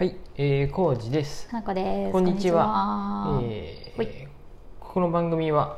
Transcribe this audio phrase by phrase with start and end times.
[0.00, 1.46] はい、えー、コウジです。
[1.50, 2.12] 花子です。
[2.12, 3.38] こんにちは。
[3.38, 4.28] こえー、
[4.80, 5.76] この番組は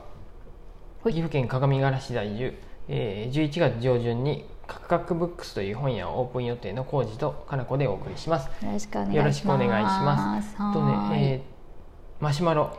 [1.02, 2.54] 岐阜県各務原市在住、
[2.86, 8.46] えー、11月上旬にカクカクブックスという本屋をオープン予定のコウジとかなこでお送りします。
[8.64, 9.16] よろしくお願いします。
[9.16, 10.56] よろしくお願いします。
[10.56, 12.78] はとね、えー、マシュマロ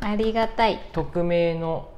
[0.00, 0.82] ありがたい。
[0.92, 1.88] 匿名の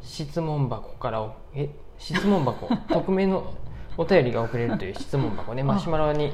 [0.00, 2.68] 質問箱からおえ質問箱？
[2.88, 3.52] 匿名の
[3.96, 6.32] お便りが送れるという質問箱ねマシュマロに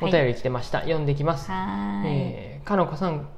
[0.00, 1.50] お便り来てました、読んできます。
[1.50, 2.02] は。
[2.06, 3.28] えー、かのこさん、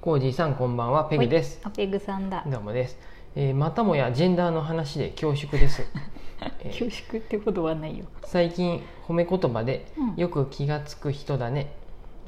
[0.00, 1.60] コージーさん、こんばんは、ペグです。
[1.62, 2.42] あペグさんだ。
[2.46, 2.98] どうもです。
[3.36, 5.86] えーまたもやジェンダーの話で恐縮です。
[6.64, 8.06] えー恐縮ってことはないよ。
[8.24, 11.72] 最近褒め言葉でうんよく気がつく人だね、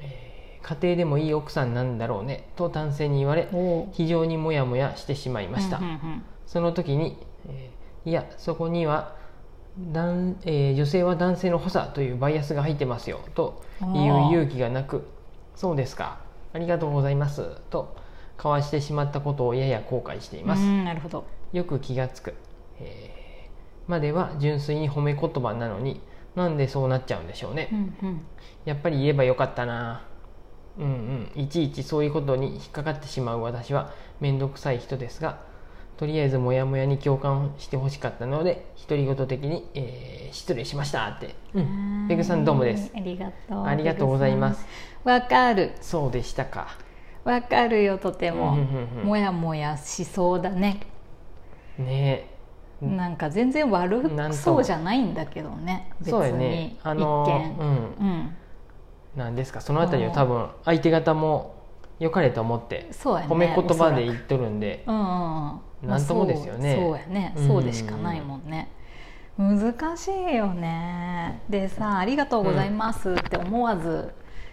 [0.01, 7.19] えー家庭でもいい奥さんなんだろうねと男性に言われお非常にモヤモヤしてしまいました、うんうんうんその時に、
[7.49, 9.17] えーいやそこには
[9.77, 15.07] 男、えー女性は男性の補佐というバイアスが入ってますよという勇気がなく
[15.57, 16.19] そうですか。
[16.53, 17.97] ありがとうございますと
[18.37, 21.25] 交わしてしまったことをやや後悔しています、うんなるほど。
[21.53, 22.35] よく気がつく、
[22.81, 26.01] えーまでは純粋に褒め言葉なのに
[26.35, 28.21] なんでそうなっちゃうんでしょうね、うんうん。
[28.65, 30.07] やっぱり言えばよかったな。
[30.79, 31.43] うんうん。
[31.43, 35.39] いちいちそういうことに引っかかってしまう私は面倒くさい人ですが
[35.97, 42.91] とりあえずモヤモヤに共感してほしかったので独り言的に、えー失礼しましたって、うん、ペグさんどうもです？
[42.93, 43.65] ありがとう。
[43.67, 44.67] ありがとうございます。
[45.05, 45.75] わかる。
[45.81, 46.77] そうでしたか
[47.23, 48.57] わかるよとても
[49.05, 50.81] もやもやしそうだね。
[51.79, 52.31] ね
[52.83, 55.93] うんなんか全然悪なんとそうじゃないんだけどね。
[56.01, 57.65] 別そうやにねあ一の見。
[57.65, 58.37] うんうん。
[59.15, 61.55] なんですかそのあたりは多分相手方も
[62.01, 62.89] 良かれと思って。
[62.91, 66.77] 褒め言葉で言っとるんでうんうんうんなんともですよね。
[66.77, 67.47] まあそうやね、うん。
[67.49, 68.69] そうでしかないもんね。
[69.37, 71.41] 難しいよね。
[71.49, 74.13] でさ「ありがとうございます」って思わず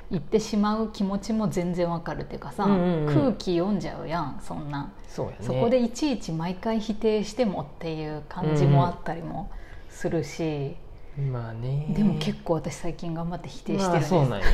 [0.09, 3.13] 言ってしまう気持ちも全然わかるっていうかさ、うんうんうん。
[3.13, 5.35] 空気読んじゃうやんそんな、そね。
[5.39, 9.49] そこでいちいち毎回否定してもっていう感じもあったりも
[9.89, 10.75] するし、
[11.31, 11.87] まあね。
[11.95, 14.45] でも結構私最近頑張って否定してるんまです、あそうなんや。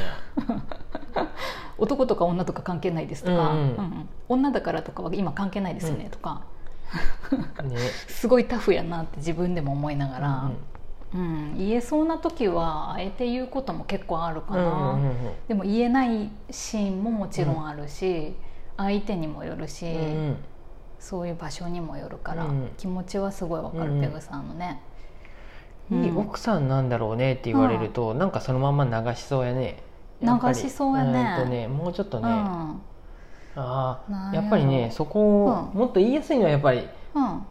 [1.80, 3.66] 男とか女とか関係ないですとか、うんうん。
[3.66, 6.42] うん女だからとかは今関係ないですよねとか、
[7.64, 7.78] ね。
[8.08, 10.52] すごいタフやなって自分でも思いながら、
[11.14, 11.58] うんうん。
[11.58, 15.10] 言えそうな時はあえて言うことも結構あるかな、うんうんうん。
[15.10, 15.16] うん
[15.48, 18.36] でも言えないシーンももちろんあるし、
[18.78, 20.38] 相手にもよるし、うんうん。
[21.00, 22.70] そういう場所にもよるから、うん。
[22.78, 24.82] 気持ちはすごいわかる、うんペグさんのね。
[25.92, 26.18] いいうん。
[26.18, 29.78] 奥さんなんだろうねって言われると、なんかそのまま流しそうやね。
[30.22, 31.20] 流しそうやね。
[31.20, 32.82] ーんとねもうちょっとね、うん
[33.58, 35.80] ああやっぱりねそこを、うん。
[35.80, 37.46] もっと言いやすいのはやっぱりうん。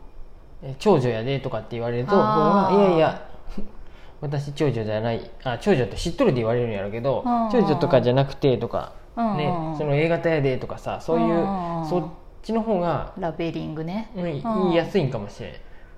[0.62, 3.28] え長女やでとかって言われると僕はいやいや
[4.22, 7.50] 私長女じゃないあ長女って知っとるで言われるんやろうけどうん。
[7.50, 9.36] 長女とかじゃなくてとか、うん。
[9.36, 11.86] ね、その A 型やでとかさそういううん。
[11.86, 12.04] そっ
[12.42, 14.72] ちの方が、ラベリングね、うん、言うん。
[14.72, 15.52] いやすいんかもしれん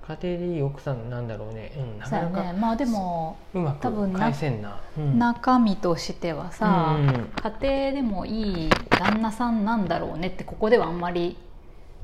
[0.09, 4.79] 家庭でいい奥さんなんだろうね、うん、なかなかねまあでもうま多分なく返せんな。
[4.97, 5.19] うん。
[5.19, 7.09] 中身としてはさ、うん。
[7.09, 7.29] うん
[7.61, 11.37] 家庭でもいい旦那さんなんだろうねってここではあんまり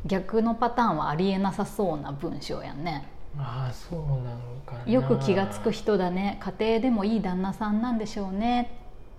[0.06, 3.08] 逆のパターンはありえなさそうな文章やんね。
[3.40, 4.92] ああそうなんかな。
[4.92, 6.40] よく気が付く人だね。
[6.60, 8.70] 家庭でもいい旦那さんなんでしょうね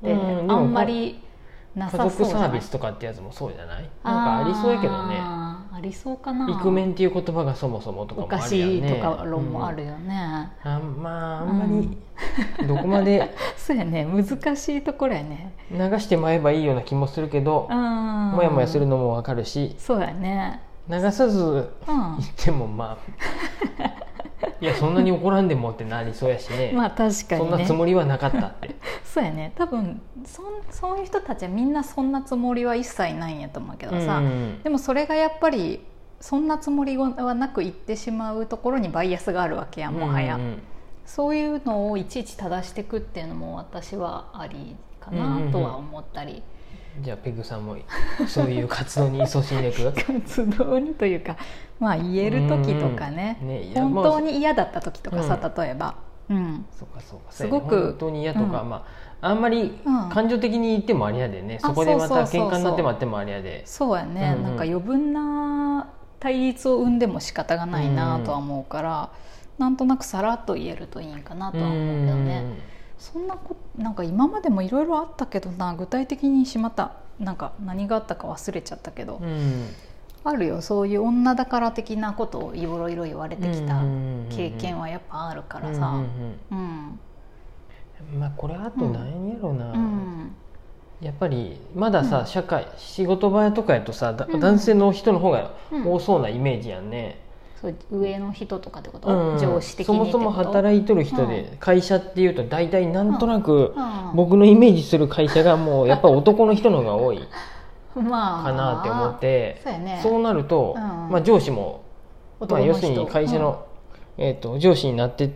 [0.01, 0.17] って、あ
[0.61, 1.21] んまり
[1.75, 2.47] な家さそうじゃない。
[2.47, 3.91] 族サービスとかってやつもそうじゃない？
[4.05, 5.17] なんかありそうやけどね
[5.77, 6.49] ありそうかな。
[6.49, 14.07] イクメンっていう言葉がそもそもとかおもあかしいるやんねとか論もあるよね、あんまああんまりどこまで そうやね。
[14.07, 15.53] 難しいところやね。
[15.71, 18.31] 流してまえばいいような気もするけどうん。
[18.33, 20.63] もやもやするのもわかるしそうやね。
[20.89, 21.69] 流さずうん。
[21.87, 22.97] 言ってもま
[23.79, 23.91] あ
[24.61, 27.17] いやそんなに怒らんでもってなりそうやしね, まあ確かにね。
[27.39, 28.75] そんなつもりはなかったって。
[29.05, 29.53] そうやね。
[29.57, 34.63] 多分そんそういう人たちはみんなそんなつもりは一切ないんやと思うけどさ、うん。
[34.63, 35.85] でもそれがやっぱり
[36.21, 40.63] そんなつもりはなく言ってしまうところにバイアスがあるわけやもはや、うんうん
[41.07, 46.43] そういうのをいちいち正していくっていうのも私はありかうんうんうなんとは思ったり、
[47.01, 47.77] じゃあペグさんも
[48.27, 49.93] そういう活動に勤しんでいく？
[49.93, 51.37] 活動にというか
[51.79, 53.49] まあ言える時とかね,、うん。
[53.49, 55.97] うんね本当に嫌だった時とかさ、例えば、
[56.29, 57.25] うん、そうかそうか。
[57.31, 57.77] すごく。
[57.77, 58.71] 本当に嫌とか、うん。
[58.71, 58.85] ま
[59.21, 60.09] ああんまりうん。
[60.09, 63.97] 感情的に言ってもありやでね、あそこでまた喧嘩になってもあってもありやでそう。
[63.97, 64.43] やね、うんうん。
[64.45, 65.89] なんか余分な
[66.19, 69.11] 対立を生んでも仕方がないなとは思うから、
[69.59, 72.45] なんとなくさらっと言えるといいんかなとは思うけどね、
[72.99, 76.93] そんなこなんか今までもいろいろあったけどな具体的にしまった。
[77.19, 79.27] なんか何があったか忘れちゃったけど、うん。
[79.27, 79.69] うん
[80.25, 80.61] あるよ。
[80.61, 83.81] そういう女だから的なことをいろいろ言われてきた
[84.29, 86.03] 経験はやっぱあるからさ。
[88.13, 90.35] まあこれあと何やろうな、うん。
[91.01, 92.27] やっぱりまださ、うん。
[92.27, 95.93] 社会仕事場とかやとさ、男性の人の方がうん。
[95.93, 97.21] 多そうなイメージやんね、
[97.61, 99.39] そう上の人とかってこと、うん。
[99.39, 103.81] 上司的そもそも働いとる人で、会社っていうと大体なんとなく、う
[104.13, 104.17] ん。
[104.17, 107.21] 僕のイメージする会社がもうやっぱ男の人の方が多い。
[107.97, 108.45] まあ。
[108.45, 110.01] かなって思って、そうやね。
[110.03, 110.83] そうなると、うん。
[111.11, 111.81] まあ、上司も、
[112.41, 113.65] まあ、要するに会社の、
[114.19, 115.33] えー、と上司になって、うん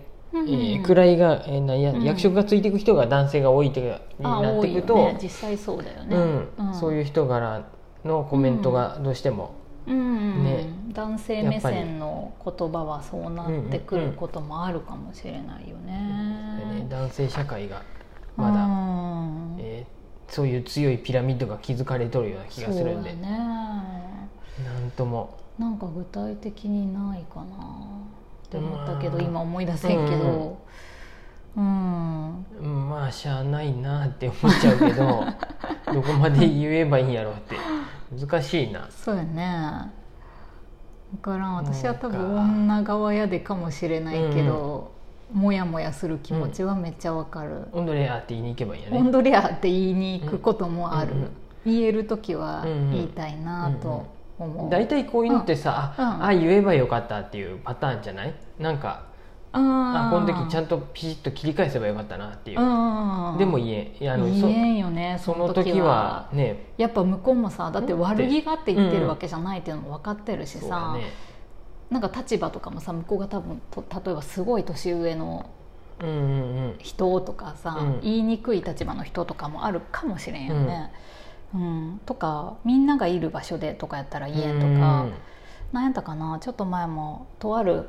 [0.48, 2.04] えー位が、えーなやうん。
[2.04, 3.90] 役職がついていく人が男性が多いってに
[4.22, 6.16] あなっていくと、ね、実際そうだよね、
[6.58, 6.74] うん。
[6.74, 7.64] そういう人柄
[8.04, 9.54] のコメントがどうしても、
[9.86, 10.66] うんね。
[10.92, 15.92] 男性目線の言葉はそうなってくることもあるかもしれないよね。
[16.72, 16.86] ね。
[16.88, 17.82] 男性社会が
[18.36, 19.56] まだ、うん。
[19.58, 20.00] えー
[20.30, 23.28] そういう強いピラミッドが築かれとるような気がするんで、ね。
[23.28, 25.36] なんとも。
[25.58, 27.56] なんか具体的にないかな。
[28.46, 29.24] って思ったけど、うん。
[29.24, 30.56] 今思い出せんけど。
[31.56, 32.88] うん、うん。
[32.88, 35.24] まあしゃあないなって思っちゃうけど
[35.92, 37.56] どこまで言えばいいんやろうって
[38.18, 38.88] 難しいな。
[38.90, 39.90] そうやね。
[41.12, 41.56] 分からん。
[41.56, 44.92] 私は多分女側やでかもしれないけど、
[45.32, 51.30] モヤモヤする気持ちはめっちゃわかる、温度レアって言いに行けばいいんや温ね度レアって言いに行くこともある、うんうん
[51.66, 54.06] 言える時はうんうん言いたいなと
[54.38, 56.04] 思う、大体こういうのってさ、うん。
[56.04, 58.34] ああ言えばよかったっていうパターンじゃない？
[58.58, 59.02] なんか
[59.52, 66.28] ああこの時ちゃんんとピシッと切り返せばよかったなっていう、とでも言えいやあのそ言えんよねその時は。
[66.32, 66.72] ね。
[66.78, 71.12] やっぱ向こうもさだって悪気があって言ってるわけじゃないっていうのも分かってるしさ、やね。
[71.90, 75.50] なんか立場とかもさ向こうが多分と例えばすごい年上の
[76.00, 76.18] うんうんう
[76.68, 78.00] ん人とかさ、うん。
[78.02, 80.92] 言いにくい立場の人とかもあるかもしれんよね。
[81.52, 82.00] うん。
[82.06, 85.06] とかみんながいる場所でとかやったら言えんとか、
[85.72, 87.88] なんやったかなちょっと前もとある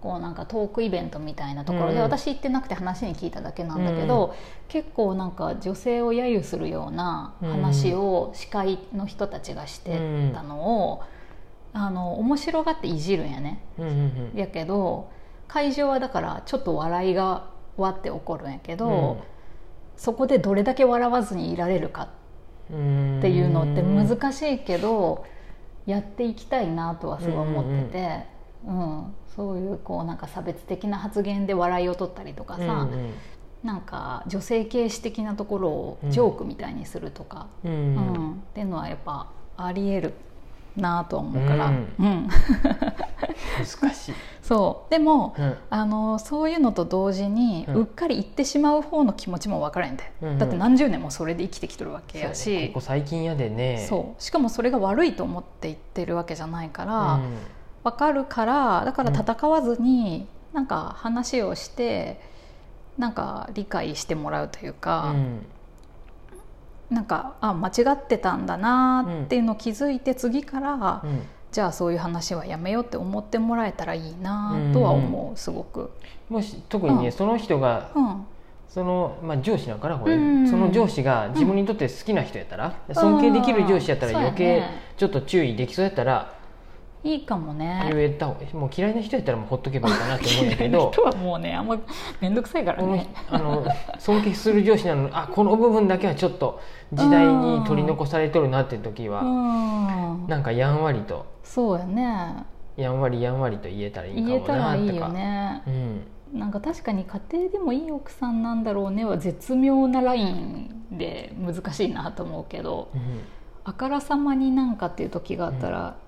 [0.00, 2.02] こうなんかトークイベントみたいなところで、うん。
[2.02, 4.34] 私行ってなくて話に聞いただけなんだけど、
[4.68, 9.98] 結構なんか女性を揶揄するような話を司会の人たちがして
[10.32, 11.02] たのを、
[11.72, 13.60] あの面白がっていじるんやね。
[14.34, 15.10] やけど
[15.48, 19.22] 会場はだからちょっと笑いがわって起こるんやけど、
[19.96, 22.08] そこでどれだけ笑わずにいられるか
[22.70, 25.24] うんっていうのって難しいけど
[25.86, 28.26] やっていきたいなとはすごい思ってて、
[28.66, 33.14] うんそういうこうなんか差別的な発言で笑いを取ったりとかさ、うんうん。
[33.62, 37.72] なんか女性軽視的なところをジョークみたいにするとか、うん。
[37.72, 37.84] ううん。
[38.30, 40.14] んっていうのはやっぱありえる
[40.76, 41.88] なとは思うから、うん。
[42.00, 42.28] うん。
[42.28, 44.90] 難しい、 そう。
[44.90, 45.54] でもうん。
[45.70, 50.38] あのそういうのと同時に、ううんっかり言ってしまう方の気持ちも分からへんで、うんうん。
[50.38, 52.60] だって何十年もそれで生きてきてるわけやそうね。
[52.62, 53.86] しここ最近やでね。
[53.88, 54.20] そう。
[54.20, 57.36] しかもそれが悪いと思って言ってるわけじゃないから、うん
[57.90, 62.20] 分かるからだから戦わずに、なんか話をして
[62.98, 65.46] なんか理解してもらうというか、うん。
[66.90, 71.22] なんかあ間違ってたんだなっていうのを気づいて次から、うん。
[71.50, 75.90] じゃあそういう話はやめようって思ってもらえたらいいなとは思う、すごく。
[76.28, 77.12] もし特にね、うん。
[77.12, 78.26] その人がうん。
[78.68, 80.46] その、まあ、上司なんかなこれ、うん。
[80.46, 84.16] その上司が自分にとって好きな人やったら、尊敬できる上司やったらうん。
[84.18, 84.62] 余計
[84.96, 86.37] ちょっと注意できそうやったら
[87.04, 87.88] いいかもね。
[87.92, 91.76] 言えたもう嫌いな人やったらもうほっとけばいいかなって思うんやけど 人はもうねあんま
[92.20, 93.06] 面倒くさいからね。
[93.30, 93.64] あの
[93.98, 96.60] 尊敬する上司なのにあこの部分だけはちょっと
[96.92, 102.44] 時代に取り残されとるなっていう時は、うん、なんかやんわりとそうやね。
[102.76, 105.62] やんわりやんわりと言えたらいいかもな言えたらいいよね。
[105.66, 105.70] う
[106.36, 112.88] ん、なんか確かに家庭でもいい奥さんなんだろうねは絶妙なラインで難しいなと思うけど
[113.64, 116.07] あからさまになんかっていう時があったら、うん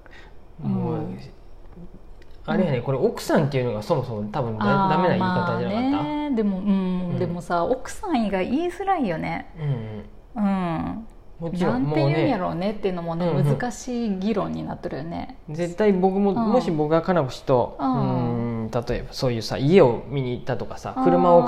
[0.63, 1.19] もううん。
[2.47, 7.19] あれやねこれ奥さんっていうのがそもそも多分だダメな言い方じゃなかった、でも、うんうん。
[7.19, 9.47] でもさ奥さん以外言いづらいよね。
[10.37, 10.47] うんうん。
[10.47, 11.07] うん。
[11.41, 12.73] もちろなんんもうて言うんやねろうね。
[12.73, 15.39] っていうのもね、うんうん難しい議論になってるよね。
[15.49, 16.53] 絶対僕も、ん。
[16.53, 18.67] もし僕が金星とううん。
[18.67, 21.45] ん例えばそういうさ家を見に行ったとかさ車を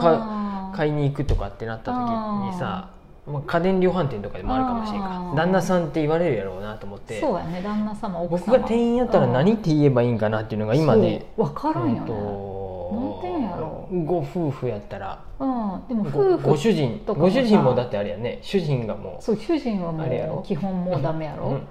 [0.74, 2.90] 買いに行くとかってなった時にさ
[3.26, 5.32] まあ家電量販店とかでもあるかもしれんか。
[5.36, 7.20] 旦那さんって言われるやろうなと思って。
[7.20, 8.46] そうやね旦那様奥様。
[8.46, 13.38] 僕が店員やったら何って言えばいいんかなっていうのが今ね分からんよね、うんとなんて言う。
[13.38, 15.24] んやろご夫婦やったら。
[15.38, 18.40] うん、でもご夫婦ご主人ご主人もだってあれやね。
[18.42, 21.66] 主人がもそう主人はもう基本もうダメやろ、うん。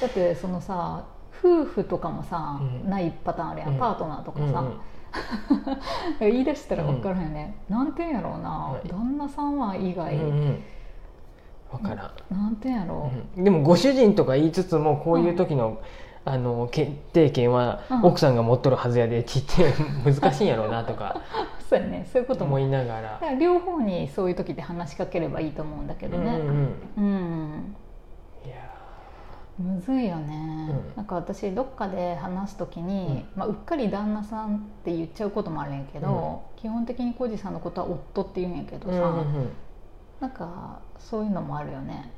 [0.00, 1.04] だってそのさ
[1.38, 2.90] 夫婦とかもさ、うん。
[2.90, 3.74] ないパターンあるやん。
[3.76, 4.72] パートナーとかさ、うんうん
[6.20, 8.88] 言い出したら分からんよね、なんて言うんやろうな、はい。
[8.88, 10.62] 旦那さんは以外、うんうん。
[11.70, 12.34] 分からん。
[12.34, 13.44] なんてやろう、うん。
[13.44, 15.78] でもご主人とか言いつつもこういう時の,、
[16.24, 18.04] あの決定権はうん。
[18.04, 21.20] 奥さんが持っとるはずやでって言って難しいんやろうなとか、
[21.68, 22.06] そうやね。
[22.10, 22.56] そういうことも。
[22.56, 23.20] 思いながら。
[23.38, 26.36] 両方にそういう時で話しかければいいと思うんだけどね。
[26.36, 27.76] うんうんうん、
[28.46, 28.71] いや
[29.58, 30.96] むずいよね、うん。
[30.96, 39.48] なんか私どっかで話す時に、うまあ、うっかり旦那さんって言っちゃうこともあるんやけど、基本的に浩二さんのことは夫って言うんやけどさ、うんうん
[40.20, 42.12] なんかそういうのもあるよね。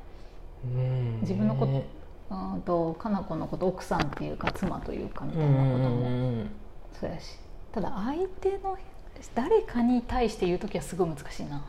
[0.63, 0.83] うんう
[1.17, 1.85] ん自分のことね
[2.29, 6.49] うんとかな子のこと奥さんっていうか妻というかみたいうんうんなこともうん。
[6.93, 7.39] そうやし。
[7.71, 8.77] ただ相手の
[9.33, 11.63] 誰かに対して言う時はすごい難しいな、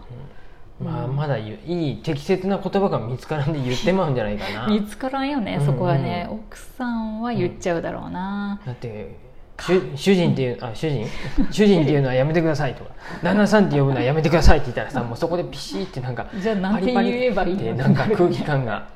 [0.82, 1.16] まあうん。
[1.16, 4.66] まだいい適切な言葉が見つからんで言ってまうんじゃないかな。
[4.72, 5.60] 見つからんよね、うん。
[5.60, 6.26] うんそこはね。
[6.30, 9.16] 奥さんは言っちゃうだろうな、だって
[9.58, 11.06] 主主人っていうあ主人？
[11.50, 12.90] 主人っていうのはやめてくださいとか。
[13.22, 17.60] 旦那さんって呼ぶのはやめてくださいって言ったらさもうそこでピシーってなんかじゃあなんて言えばいいの？
[17.60, 18.86] ってなんか空気感が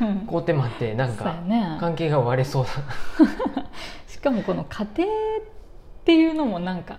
[0.00, 0.18] うん。
[0.20, 1.76] こうてまってなんかね。
[1.80, 2.70] 関係が割れそうだ、
[4.06, 5.10] しかもこの家庭っ
[6.04, 6.98] ていうのもなんか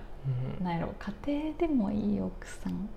[0.60, 0.66] うん。
[0.66, 0.90] なんやろ
[1.26, 2.90] 家庭でもいい奥さん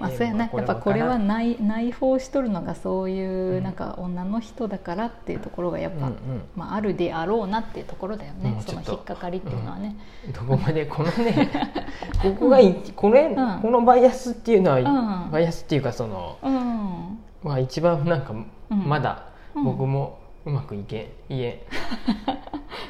[0.00, 3.62] まあえーそうやな、やっぱこれは内内包しとるのがそういううん。
[3.62, 6.18] なんか女の人だからっていうところがやっぱ、うんうん。
[6.56, 9.96] まあ、あるであろうなっていうところだよね、その引っかかりっていうのはね、
[10.34, 11.50] どこまでこのね
[12.22, 13.60] ここがいこれ、うん。
[13.60, 15.30] このバイアスっていうのは、うん。
[15.30, 17.18] バイアスっていうかその、うん。
[17.42, 18.34] まあ、一番なんか
[18.70, 18.88] うん。
[18.88, 19.24] まだ
[19.54, 19.64] うん。
[19.64, 21.66] 僕もうまくいけんいえ、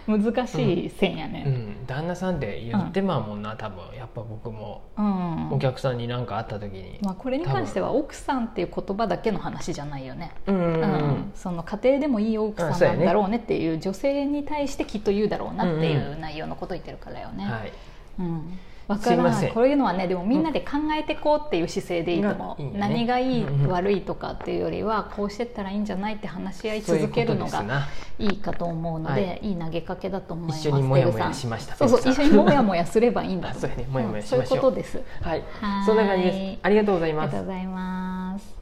[0.06, 3.84] 難しい線やうね、ん、旦那さんって言ってまうもんな多分。
[3.96, 4.82] やっぱ僕も。
[4.96, 5.50] うん。
[5.52, 10.54] お客さんに何かあった時に、まあ、これに関しては奥さんっていう言葉だけの話じゃないよね、うん。
[10.56, 10.74] うん。
[10.74, 17.44] うんうんその家庭でもいい奥さんなんだろうねっていう女性に対してきっと言うだろうなっていう内容のこと言ってるからよね。
[17.44, 17.72] はい。
[18.20, 19.34] うんわからん。
[19.34, 22.78] すいこういうのはねでもみんなで考えてこうっていう姿勢でいいと思う、がいいね。
[22.78, 27.88] 何がいい、うんうん悪いとかっていうよりはこうしてったらいいんじゃないって話し合い続けるのが
[28.18, 29.52] いいかと思うので、、はい。
[29.52, 30.68] い投げかけだと思います。
[30.68, 31.74] 一緒にモヤモヤペグさんしました。
[31.76, 35.02] そうそう一緒にモヤモヤすればいいんだあそういうことです。
[35.20, 35.42] はい。
[35.60, 36.58] はーいそんな感じです。
[36.62, 37.24] ありがとうございます。
[37.24, 38.54] ありがとうございます